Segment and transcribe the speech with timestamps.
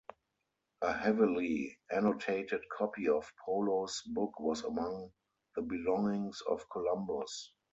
[0.81, 5.11] A heavily annotated copy of Polo's book was among
[5.55, 7.53] the belongings of Columbus.